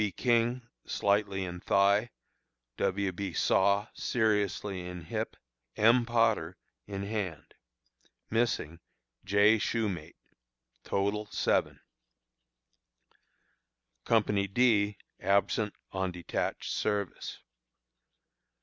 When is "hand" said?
7.03-7.53